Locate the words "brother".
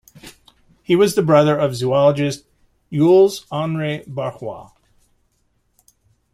1.21-1.55